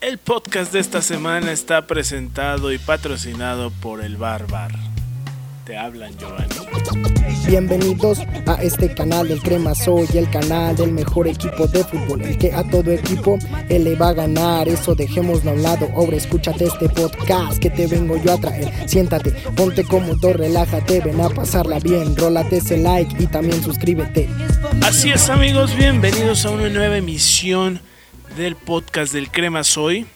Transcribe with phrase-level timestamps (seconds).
[0.00, 4.70] El podcast de esta semana está presentado y patrocinado por el Barbar.
[5.66, 6.54] Te hablan, Giovanni.
[7.46, 12.38] Bienvenidos a este canal del Crema Soy, el canal del mejor equipo de fútbol, el
[12.38, 14.70] que a todo equipo él le va a ganar.
[14.70, 15.86] Eso dejémoslo a un lado.
[15.94, 18.72] Ahora escúchate este podcast que te vengo yo a traer.
[18.88, 22.16] Siéntate, ponte cómodo, relájate, ven a pasarla bien.
[22.16, 24.30] Rólate ese like y también suscríbete.
[24.80, 27.82] Así es, amigos, bienvenidos a una nueva emisión
[28.36, 30.06] del podcast del Crema Soy.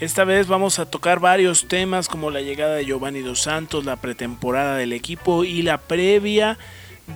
[0.00, 3.96] Esta vez vamos a tocar varios temas como la llegada de Giovanni Dos Santos, la
[3.96, 6.58] pretemporada del equipo y la previa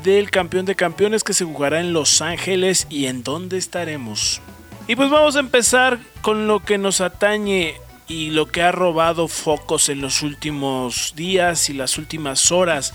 [0.03, 4.41] del campeón de campeones que se jugará en Los Ángeles y en dónde estaremos.
[4.89, 7.77] Y pues vamos a empezar con lo que nos atañe
[8.09, 12.95] y lo que ha robado focos en los últimos días y las últimas horas,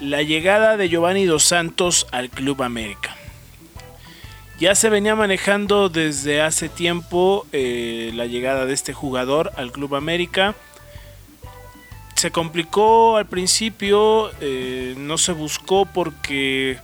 [0.00, 3.16] la llegada de Giovanni Dos Santos al Club América.
[4.58, 9.96] Ya se venía manejando desde hace tiempo eh, la llegada de este jugador al Club
[9.96, 10.54] América.
[12.14, 16.78] Se complicó al principio, eh, no se buscó porque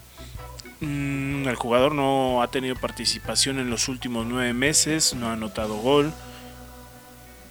[0.80, 5.76] mm, el jugador no ha tenido participación en los últimos nueve meses, no ha anotado
[5.76, 6.12] gol,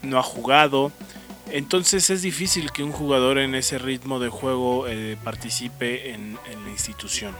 [0.01, 0.91] no ha jugado.
[1.49, 6.69] Entonces es difícil que un jugador en ese ritmo de juego eh, participe en la
[6.69, 7.33] institución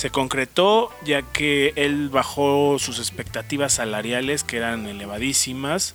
[0.00, 5.94] se concretó ya que él bajó sus expectativas salariales que eran elevadísimas.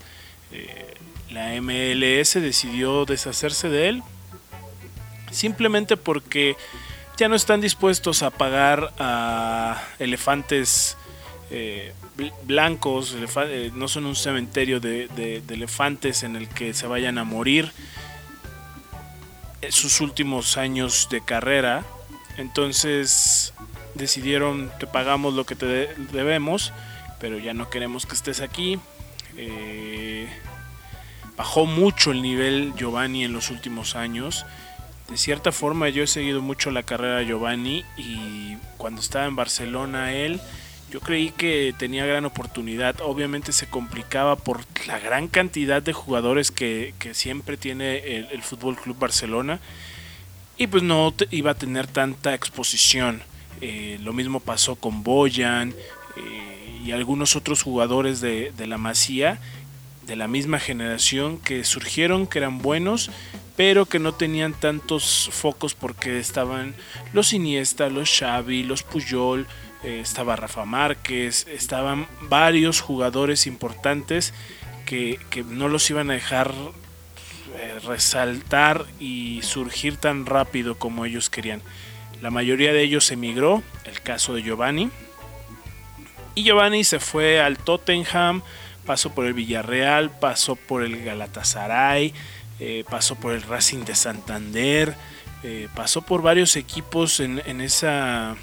[0.52, 0.94] Eh,
[1.32, 4.04] la MLS decidió deshacerse de él
[5.32, 6.56] simplemente porque
[7.18, 10.98] ya no están dispuestos a pagar a elefantes
[11.50, 11.92] eh,
[12.44, 17.72] blancos, eh, no son un cementerio de elefantes en el que se vayan a morir
[19.70, 21.84] sus últimos años de carrera.
[22.38, 23.52] Entonces
[23.96, 26.74] decidieron te pagamos lo que te debemos,
[27.20, 28.80] pero ya no queremos que estés aquí.
[29.38, 30.28] Eh,
[31.38, 34.46] bajó mucho el nivel Giovanni en los últimos años.
[35.10, 39.36] De cierta forma yo he seguido mucho la carrera de Giovanni y cuando estaba en
[39.36, 40.42] Barcelona él,
[40.92, 43.02] yo creí que tenía gran oportunidad.
[43.02, 48.76] Obviamente se complicaba por la gran cantidad de jugadores que, siempre tiene el, el Fútbol
[48.78, 49.60] Club Barcelona
[50.58, 53.22] y pues no iba a tener tanta exposición.
[53.62, 55.74] Eh, lo mismo pasó con Boyan
[56.18, 59.40] eh, y algunos otros jugadores de, la Masía
[60.06, 63.10] de la misma generación que surgieron, que eran buenos,
[63.56, 66.76] pero que no tenían tantos focos porque estaban
[67.14, 69.48] los Iniesta, los Xavi, los Puyol,
[69.84, 74.34] eh, estaba Rafa Márquez, estaban varios jugadores importantes
[74.86, 76.54] que, que no los iban a dejar
[77.86, 81.62] resaltar y surgir tan rápido como ellos querían.
[82.22, 84.90] La mayoría de ellos emigró, el caso de Giovanni.
[86.34, 88.42] Y Giovanni se fue al Tottenham,
[88.86, 92.14] pasó por el Villarreal, pasó por el Galatasaray,
[92.60, 94.96] eh, pasó por el Racing de Santander,
[95.44, 98.36] eh, pasó por varios equipos en, en, esa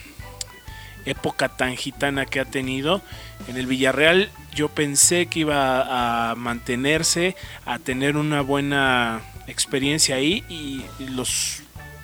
[1.05, 3.03] época tan gitana que ha tenido.
[3.49, 10.45] En el Villarreal yo pensé que iba a mantenerse, a tener una buena experiencia ahí
[10.49, 11.62] y los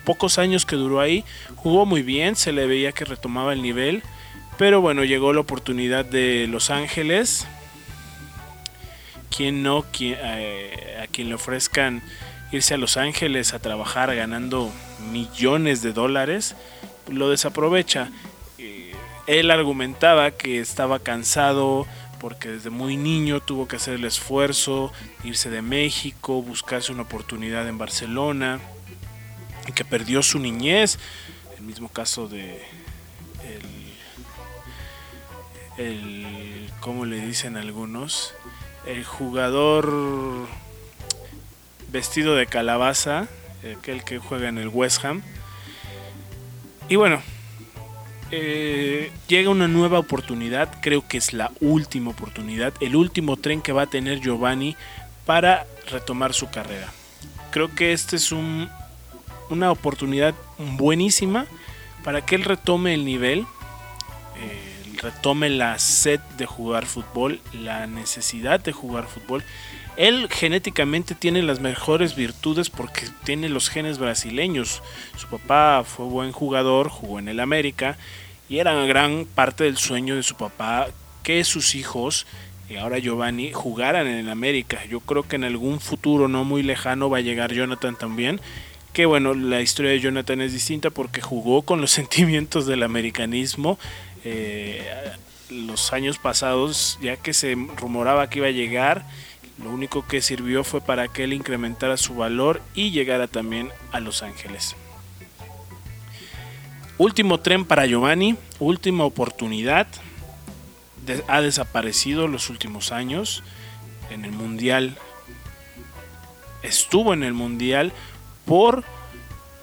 [0.09, 1.23] pocos años que duró ahí,
[1.55, 4.01] jugó muy bien, se le veía que retomaba el nivel,
[4.57, 7.45] pero bueno, llegó la oportunidad de Los Ángeles.
[9.29, 12.01] Quien no, eh, a quien le ofrezcan
[12.51, 14.71] irse a Los Ángeles a trabajar ganando
[15.11, 16.55] millones de dólares,
[17.07, 18.09] lo desaprovecha.
[18.57, 18.95] Eh,
[19.27, 21.85] él argumentaba que estaba cansado
[22.19, 24.91] porque desde muy niño tuvo que hacer el esfuerzo,
[25.23, 28.59] irse de México, buscarse una oportunidad en Barcelona
[29.71, 30.99] que perdió su niñez.
[31.57, 32.61] El mismo caso de
[35.77, 38.33] el, el ¿cómo le dicen algunos?
[38.85, 40.47] El jugador
[41.91, 43.27] vestido de calabaza,
[43.77, 45.21] aquel que juega en el West Ham.
[46.87, 47.21] Y bueno,
[48.31, 53.71] eh, llega una nueva oportunidad, creo que es la última oportunidad, el último tren que
[53.71, 54.75] va a tener Giovanni
[55.25, 56.91] para retomar su carrera.
[57.51, 58.69] Creo que este es un
[59.49, 61.45] una oportunidad buenísima
[62.03, 63.45] para que él retome el nivel,
[64.37, 69.43] eh, retome la sed de jugar fútbol, la necesidad de jugar fútbol.
[69.97, 74.81] Él genéticamente tiene las mejores virtudes porque tiene los genes brasileños.
[75.17, 77.97] Su papá fue buen jugador, jugó en el América
[78.47, 80.87] y era gran parte del sueño de su papá
[81.21, 82.25] que sus hijos
[82.69, 84.85] y ahora Giovanni jugaran en el América.
[84.85, 88.39] Yo creo que en algún futuro no muy lejano va a llegar Jonathan también
[89.05, 93.79] bueno, la historia de Jonathan es distinta porque jugó con los sentimientos del americanismo.
[94.23, 94.87] Eh,
[95.49, 99.05] los años pasados, ya que se rumoraba que iba a llegar,
[99.63, 103.99] lo único que sirvió fue para que él incrementara su valor y llegara también a
[103.99, 104.75] Los Ángeles.
[106.97, 109.87] Último tren para Giovanni, última oportunidad.
[111.27, 113.43] ha desaparecido los últimos años
[114.09, 114.97] en el Mundial.
[116.61, 117.93] Estuvo en el Mundial
[118.49, 118.83] por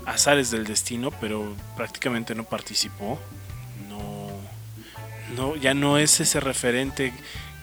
[0.06, 3.19] azares del destino, pero prácticamente no participó.
[3.88, 4.29] No,
[5.35, 7.12] no, ya no es ese referente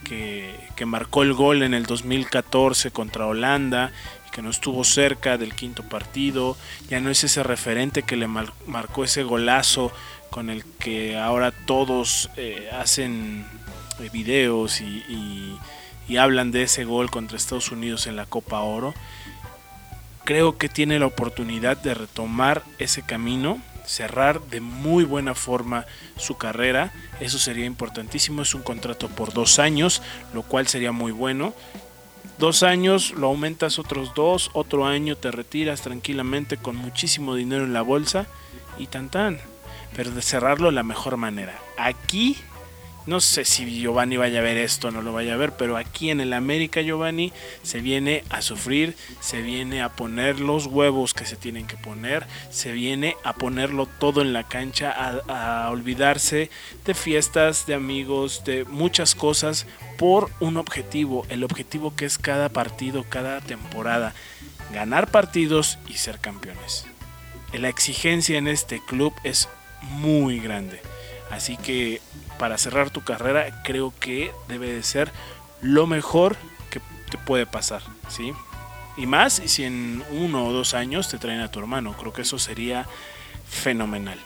[0.03, 3.91] que, que marcó el gol en el 2014 contra Holanda
[4.33, 6.57] que no estuvo cerca del quinto partido.
[6.89, 9.91] Ya no es ese referente que le marcó ese golazo
[10.31, 13.45] con el que ahora todos eh, hacen
[13.99, 15.55] eh, videos y,
[16.09, 18.95] y hablan de ese gol contra Estados Unidos en la Copa Oro
[20.23, 25.85] creo que tiene la oportunidad de retomar ese camino, cerrar de muy buena forma
[26.17, 26.93] su carrera.
[27.19, 28.41] Eso sería importantísimo.
[28.41, 30.01] Es un contrato por dos años,
[30.33, 31.53] lo cual sería muy bueno.
[32.39, 37.73] Dos años, lo aumentas otros dos, otro año te retiras tranquilamente con muchísimo dinero en
[37.73, 38.25] la bolsa
[38.77, 39.39] y tan tan.
[39.95, 41.59] Pero de cerrarlo de la mejor manera.
[41.77, 42.37] Aquí
[43.05, 46.09] no sé si Giovanni vaya a ver esto no lo vaya a ver, pero aquí
[46.09, 51.25] en el América Giovanni se viene a sufrir, se viene a poner los huevos que
[51.25, 56.49] se tienen que poner, se viene a ponerlo todo en la cancha, a, a olvidarse
[56.85, 59.65] de fiestas, de amigos, de muchas cosas
[59.97, 64.13] por un objetivo, el objetivo que es cada partido, cada temporada,
[64.71, 66.85] ganar partidos y ser campeones.
[67.53, 69.47] La exigencia en este club es
[69.81, 70.81] muy grande.
[71.29, 72.01] Así que
[72.37, 75.11] para cerrar tu carrera creo que debe de ser
[75.61, 76.35] lo mejor
[76.69, 78.33] que te puede pasar, ¿sí?
[78.97, 82.21] Y más si en uno o dos años te traen a tu hermano, creo que
[82.21, 82.85] eso sería
[83.49, 84.19] fenomenal.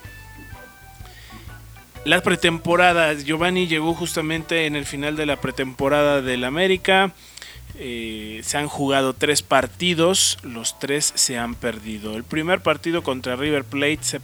[2.05, 7.11] La pretemporada, Giovanni llegó justamente en el final de la pretemporada del América.
[7.79, 12.15] Eh, se han jugado tres partidos, los tres se han perdido.
[12.15, 14.19] El primer partido contra River Plate,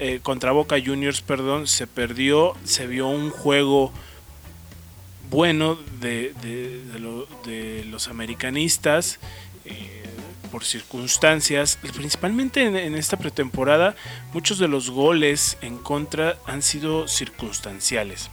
[0.00, 3.92] eh, contra Boca Juniors, perdón, se perdió, se vio un juego
[5.30, 6.34] bueno de,
[7.88, 9.20] los americanistas
[9.64, 10.02] eh,
[10.50, 13.94] por circunstancias, principalmente en, esta pretemporada,
[14.32, 18.28] muchos de los goles en contra han sido circunstanciales.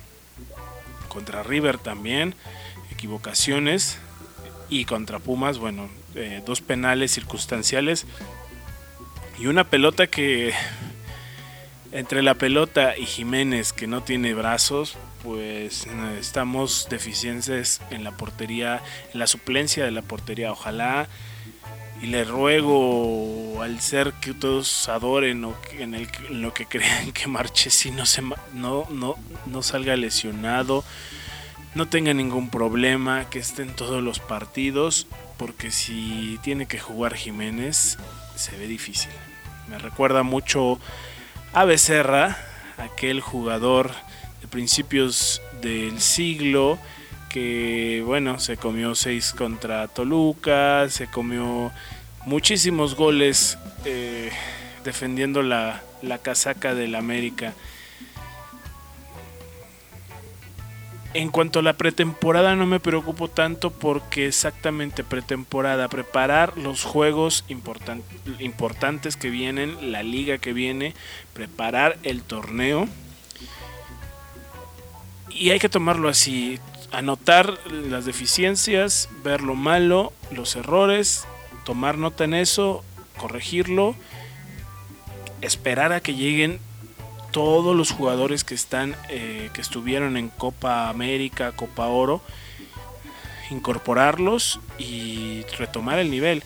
[1.07, 2.33] Contra River también,
[2.91, 3.99] equivocaciones,
[4.69, 8.05] y contra Pumas, bueno, eh, dos penales circunstanciales
[9.39, 10.53] y una pelota que
[11.91, 15.87] entre la pelota y Jiménez que no tiene brazos, pues
[16.19, 18.81] estamos deficientes en la portería,
[19.13, 20.51] en la suplencia de la portería.
[20.51, 21.07] Ojalá
[22.01, 27.27] y le ruego al ser que todos adoren o en, el, lo que crean que
[27.27, 28.21] Marchesi no, se,
[28.53, 29.15] no, no,
[29.45, 30.83] no salga lesionado
[31.77, 35.06] no tenga ningún problema, que esté en todos los partidos,
[35.38, 38.00] porque si tiene que jugar Jiménez,
[38.35, 39.12] se ve difícil.
[39.69, 40.79] Me recuerda mucho
[41.53, 42.35] a Becerra,
[42.79, 43.91] aquel jugador
[44.41, 46.79] de principios del siglo
[47.29, 51.71] que, bueno, se comió seis contra Toluca, se comió
[52.25, 54.31] muchísimos goles eh,
[54.83, 57.53] defendiendo la, la casaca del América.
[61.13, 67.46] En cuanto a la pretemporada no me preocupo tanto porque exactamente pretemporada, preparar los juegos
[67.48, 70.93] importantes que vienen, la liga que viene,
[71.34, 72.88] preparar el torneo.
[75.29, 76.60] Y hay que tomarlo así,
[76.91, 81.25] anotar las deficiencias, ver lo malo, los errores,
[81.63, 82.84] tomar nota en eso,
[83.17, 83.96] corregirlo,
[85.41, 86.60] esperar a que lleguen
[87.31, 92.22] todos los jugadores que están eh, que estuvieron en Copa América, Copa Oro,
[93.50, 96.43] incorporarlos y retomar el nivel.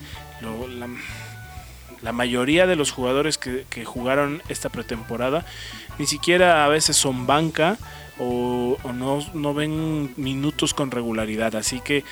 [2.01, 5.45] la, mayoría de los jugadores que, jugaron esta pretemporada
[5.97, 7.77] ni siquiera a veces son banca
[8.17, 11.55] o, no, no ven minutos con regularidad.
[11.55, 12.03] Así que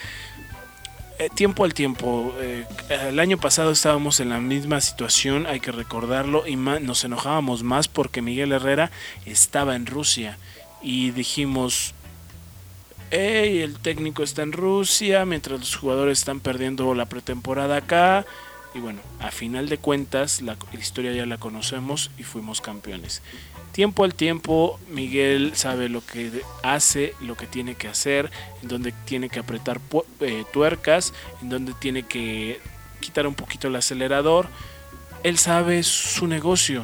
[1.19, 2.33] eh, tiempo al tiempo.
[2.39, 7.61] Eh, el año pasado estábamos en la misma situación, hay que recordarlo, y nos enojábamos
[7.61, 8.89] más porque Miguel Herrera
[9.25, 10.37] estaba en Rusia.
[10.81, 11.93] Y dijimos,
[13.11, 18.25] hey, el técnico está en Rusia, mientras los jugadores están perdiendo la pretemporada acá.
[18.73, 23.23] Y bueno, a final de cuentas, la historia ya la conocemos y fuimos campeones.
[23.71, 28.29] Tiempo al tiempo, Miguel sabe lo que hace, lo que tiene que hacer,
[28.61, 29.79] en donde tiene que apretar
[30.21, 32.59] eh, tuercas, en donde tiene que
[32.99, 34.47] quitar un poquito el acelerador.
[35.23, 36.83] Él sabe su negocio,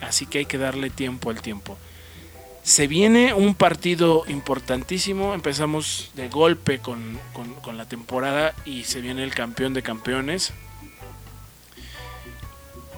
[0.00, 1.78] así que hay que darle tiempo al tiempo.
[2.62, 7.18] Se viene un partido importantísimo, empezamos de golpe con,
[7.62, 10.52] con la temporada y se viene el campeón de campeones,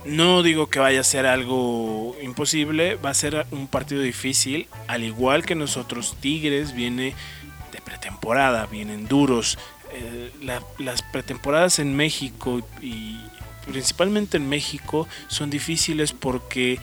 [0.08, 5.04] no digo que vaya a ser algo imposible, va a ser un partido difícil, al
[5.04, 7.14] igual que nosotros Tigres viene
[7.72, 9.58] de pretemporada, vienen duros.
[9.92, 10.32] Eh,
[10.78, 13.16] las pretemporadas en México y
[13.66, 16.78] principalmente en México son difíciles porque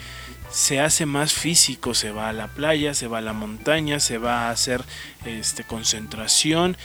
[0.49, 4.17] se hace más físico, se va a la playa, se va a la montaña, se
[4.17, 4.83] va a hacer
[5.25, 6.77] este, concentración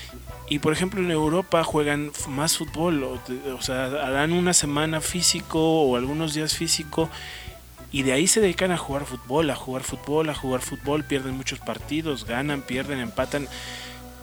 [0.50, 5.97] y por ejemplo en Europa juegan más fútbol, o, sea, harán una semana físico o
[5.97, 7.09] algunos días físico
[7.92, 11.37] y de ahí se dedican a jugar fútbol, a jugar fútbol, a jugar fútbol, pierden
[11.37, 13.47] muchos partidos, ganan, pierden, empatan,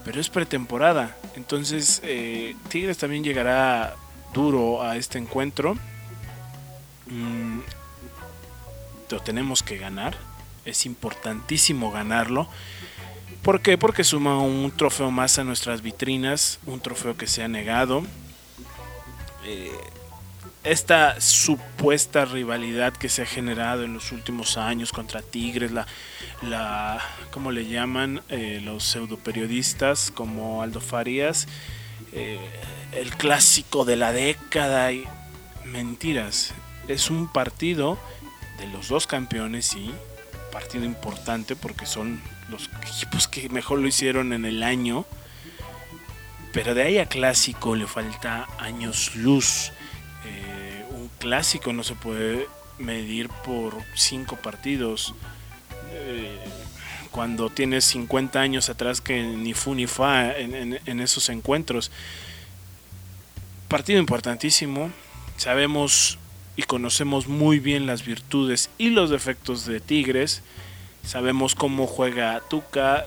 [0.04, 1.16] pero es pretemporada.
[1.38, 3.96] Entonces eh, Tigres también llegará
[4.34, 5.76] duro a este encuentro.
[7.06, 7.60] Mm,
[9.10, 10.18] lo tenemos que ganar,
[10.66, 12.50] es importantísimo ganarlo.
[13.48, 13.78] ¿Por qué?
[13.78, 18.04] Porque suma un trofeo más a nuestras vitrinas, un trofeo que se ha negado.
[19.46, 19.72] Eh,
[20.66, 25.88] esta supuesta rivalidad que se ha generado en los últimos años contra Tigres, la,
[26.42, 27.02] la
[27.32, 28.22] ¿cómo le llaman?
[28.28, 31.48] Eh, los pseudo periodistas como Aldo Farías,
[32.12, 32.50] eh,
[32.92, 35.06] el clásico de la década y
[35.64, 36.54] mentiras.
[36.90, 37.98] Es un partido
[38.60, 39.90] de los dos campeones, sí,
[40.52, 45.06] partido importante porque son los equipos que mejor lo hicieron en el año.
[46.54, 49.72] Pero de ahí a clásico le falta años luz.
[50.26, 55.14] Eh, un clásico no se puede medir por cinco partidos.
[55.92, 56.40] Eh,
[57.12, 61.92] cuando tienes 50 años atrás que ni fu ni fa en, en esos encuentros.
[63.68, 64.92] Partido importantísimo.
[65.36, 66.18] Sabemos
[66.56, 70.42] y conocemos muy bien las virtudes y los defectos de Tigres.
[71.08, 73.06] Sabemos cómo juega Tuca.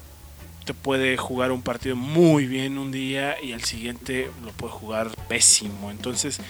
[0.65, 5.11] Te puede jugar un partido muy bien un día y al siguiente lo puede jugar
[5.29, 5.91] pésimo.
[5.91, 6.41] Entonces,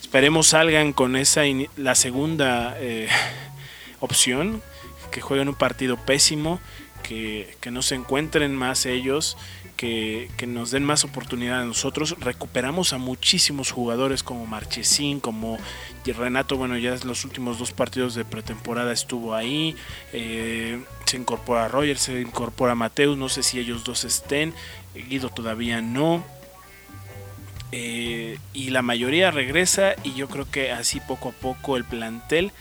[0.00, 1.42] esperemos salgan con esa
[1.76, 3.08] la segunda eh,
[4.00, 4.62] opción,
[5.10, 6.60] que jueguen un partido pésimo,
[7.02, 9.36] que, que no se encuentren más ellos
[9.80, 12.14] que, nos den más oportunidad a nosotros.
[12.20, 15.56] Recuperamos a muchísimos jugadores como Marchesín, como
[16.04, 19.74] Renato, bueno, ya en los últimos dos partidos de pretemporada estuvo ahí.
[20.12, 24.52] Eh, se incorpora Roger, se incorpora Mateus, no sé si ellos dos estén.
[24.94, 26.24] Guido todavía no.
[27.72, 32.52] Eh, y la mayoría regresa y yo creo que así poco a poco el plantel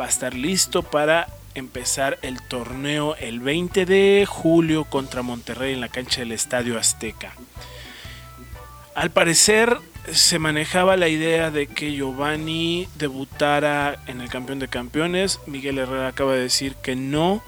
[0.00, 5.80] va a estar listo para empezar el torneo el 20 de julio contra Monterrey en
[5.80, 7.32] la cancha del Estadio Azteca.
[8.94, 9.78] Al parecer
[10.12, 15.40] se manejaba la idea de que Giovanni debutara en el campeón de campeones.
[15.46, 17.42] Miguel Herrera acaba de decir que no,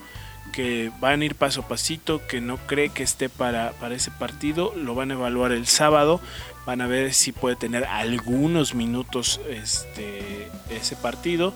[0.52, 4.10] que van a ir paso a pasito, que no cree que esté para, para ese
[4.10, 4.72] partido.
[4.76, 6.20] Lo van a evaluar el sábado.
[6.66, 11.54] Van a ver si puede tener algunos minutos este, ese partido.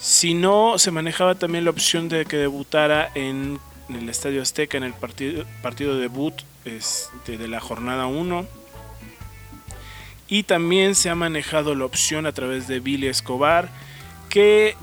[0.00, 4.84] Si no, se manejaba también la opción de que debutara en, el Estadio Azteca en
[4.84, 6.32] el partido, partido debut
[6.64, 8.46] este, de la jornada 1.
[10.28, 13.68] Y también se ha manejado la opción a través de Billy Escobar
[14.30, 14.76] que eh,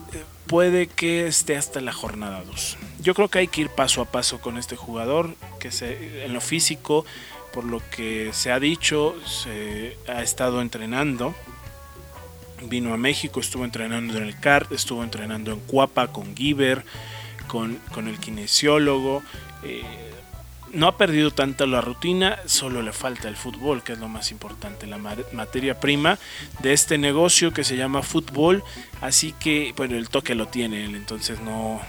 [0.46, 2.78] puede que esté hasta la jornada 2.
[3.00, 6.34] Yo creo que hay que ir paso a paso con este jugador, que se, en
[6.34, 7.06] lo físico,
[7.54, 11.34] por lo que se ha dicho, se ha estado entrenando
[12.64, 16.84] vino a México, estuvo entrenando en el CART, estuvo entrenando en Cuapa con Giver,
[17.48, 19.24] con, el kinesiólogo.
[19.64, 19.84] Eh,
[20.74, 24.32] no ha perdido tanto la rutina, solo le falta el fútbol, que es lo más
[24.32, 24.98] importante, la
[25.32, 26.20] materia prima
[26.60, 28.64] de este negocio que se llama fútbol.
[29.02, 31.82] Así que, bueno, el toque lo tiene él, entonces no,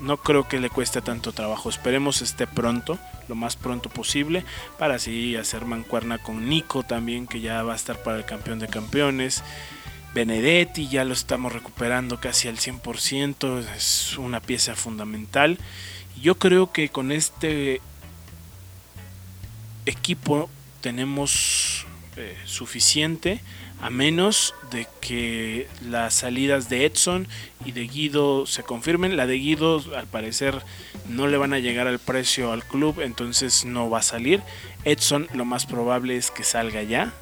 [0.00, 1.70] no creo que le cueste tanto trabajo.
[1.70, 4.44] Esperemos esté pronto, lo más pronto posible,
[4.78, 8.58] para así hacer mancuerna con Nico también, que ya va a estar para el campeón
[8.58, 9.42] de campeones.
[10.14, 15.58] Benedetti ya lo estamos recuperando casi al 100%, es una pieza fundamental.
[16.20, 17.80] Yo creo que con este
[19.86, 20.50] equipo
[20.82, 23.40] tenemos eh, suficiente,
[23.80, 27.26] a menos de que las salidas de Edson
[27.64, 29.16] y de Guido se confirmen.
[29.16, 30.62] La de Guido al parecer
[31.08, 34.42] no le van a llegar al precio al club, entonces no va a salir.
[34.84, 37.14] Edson lo más probable es que salga ya,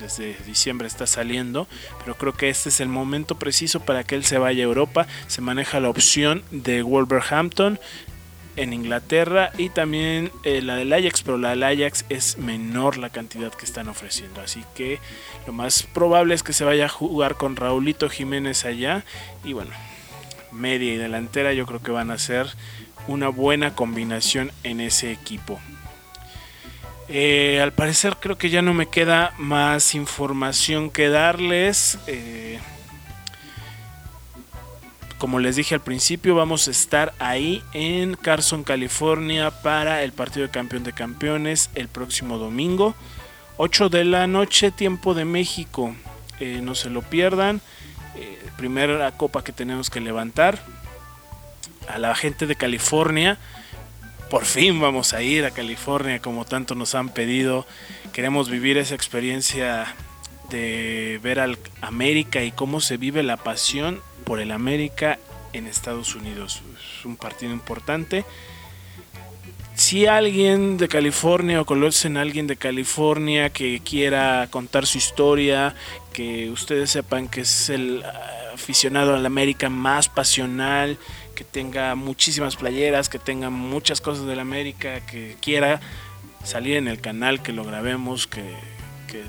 [0.00, 1.66] desde diciembre está saliendo,
[2.00, 5.06] pero creo que este es el momento preciso para que él se vaya a Europa.
[5.26, 7.78] Se maneja la opción de Wolverhampton
[8.58, 13.10] en Inglaterra y también eh, la del Ajax, pero la del Ajax es menor la
[13.10, 14.98] cantidad que están ofreciendo, así que
[15.46, 19.04] lo más probable es que se vaya a jugar con Raulito Jiménez allá
[19.44, 19.70] y bueno,
[20.50, 22.48] media y delantera yo creo que van a ser
[23.06, 25.60] una buena combinación en ese equipo.
[27.10, 31.98] Eh, al parecer creo que ya no me queda más información que darles.
[32.06, 32.58] Eh,
[35.16, 40.46] como les dije al principio, vamos a estar ahí en Carson, California para el partido
[40.46, 42.94] de campeón de campeones el próximo domingo.
[43.56, 45.94] 8 de la noche, tiempo de México.
[46.40, 47.60] Eh, no se lo pierdan.
[48.56, 50.58] primera copa que tenemos que levantar.
[51.88, 53.38] A la gente de California
[54.30, 57.66] por fin vamos a ir a California como tanto nos han pedido.
[58.12, 59.94] Queremos vivir esa experiencia
[60.50, 65.18] de ver al América y cómo se vive la pasión por el América
[65.52, 66.62] en Estados Unidos.
[66.98, 68.24] Es un partido importante.
[69.74, 75.74] Si alguien de California o conocen a alguien de California que quiera contar su historia,
[76.12, 78.02] que ustedes sepan que es el
[78.52, 80.98] aficionado al América más pasional,
[81.38, 85.78] que tenga muchísimas playeras, que tenga muchas cosas de la América, que quiera
[86.42, 88.56] salir en el canal, que lo grabemos, que,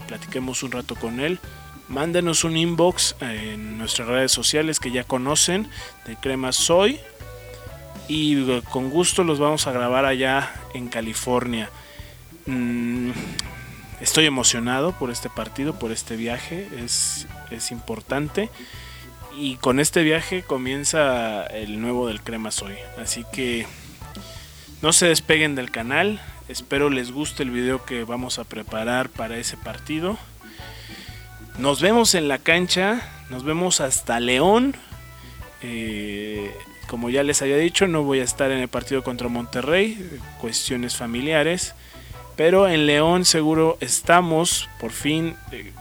[0.07, 1.39] platiquemos un rato con él.
[1.87, 5.69] Mándenos un inbox en nuestras redes sociales que ya conocen
[6.07, 6.99] de Crema Soy
[8.07, 11.69] y con gusto los vamos a grabar allá en California.
[12.47, 13.11] Mm,
[14.01, 18.49] estoy emocionado por este partido, por este viaje, es, es importante
[19.35, 22.75] y con este viaje comienza el nuevo del Crema Soy.
[23.01, 23.65] Así que
[24.81, 26.21] no se despeguen del canal.
[26.47, 30.17] Espero les guste el video que vamos a preparar para ese partido.
[31.57, 33.01] Nos vemos en la cancha.
[33.29, 34.75] Nos vemos hasta León.
[35.61, 36.51] Eh,
[36.87, 40.09] como ya les había dicho, no voy a estar en el partido contra Monterrey.
[40.39, 41.75] Cuestiones familiares.
[42.35, 45.35] Pero en León seguro estamos por fin.
[45.51, 45.73] Eh,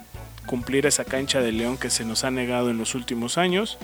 [0.48, 3.78] cumplir esa cancha de León que se nos ha negado en los últimos años.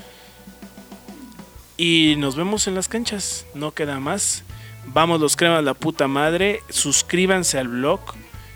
[1.76, 4.42] Y nos vemos en las canchas, no queda más.
[4.86, 6.60] Vamos los cremas la puta madre.
[6.68, 8.00] Suscríbanse al blog,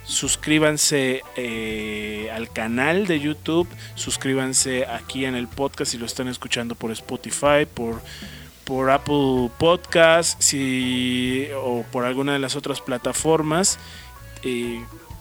[0.05, 6.75] suscríbanse eh, al canal de YouTube, suscríbanse aquí en el podcast si lo están escuchando
[6.75, 8.01] por Spotify, por,
[8.65, 13.79] por Apple Podcast si, o por alguna de las otras plataformas.
[14.45, 14.81] Eh,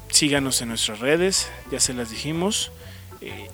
[0.09, 2.71] síganos en nuestras redes, ya se las dijimos.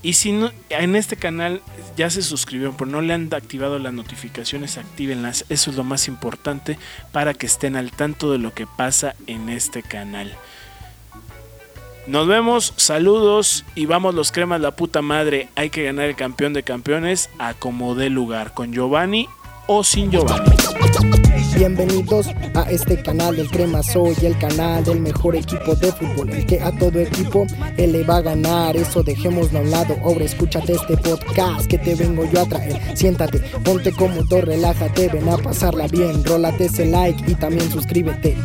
[0.02, 1.62] Y si no, en este canal
[1.96, 5.46] ya se suscribieron, pero no le han activado las notificaciones, actívenlas.
[5.50, 6.78] Eso es lo más importante
[7.12, 10.36] para que estén al tanto de lo que pasa en este canal.
[12.06, 15.48] Nos vemos, saludos y vamos los cremas la puta madre.
[15.56, 19.30] Hay que ganar el campeón de campeones a como dé lugar, con Giovanni
[19.68, 20.52] o sin Giovanni.
[21.56, 26.46] Bienvenidos a este canal del Crema Soy, el canal del mejor equipo de fútbol, el
[26.46, 27.46] que a todo equipo
[27.78, 28.76] él le va a ganar.
[28.76, 29.96] Eso dejémoslo a un lado.
[30.04, 32.98] Ahora escúchate este podcast que te vengo yo a traer.
[32.98, 36.24] Siéntate, ponte cómodo, relájate, ven a pasarla bien.
[36.24, 38.36] Rólate ese like y también suscríbete.